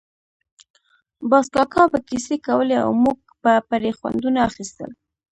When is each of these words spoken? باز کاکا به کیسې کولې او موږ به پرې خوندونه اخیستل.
باز 1.29 1.45
کاکا 1.55 1.83
به 1.91 1.99
کیسې 2.09 2.35
کولې 2.45 2.77
او 2.85 2.91
موږ 3.03 3.19
به 3.41 3.53
پرې 3.69 3.91
خوندونه 3.97 4.39
اخیستل. 4.49 4.91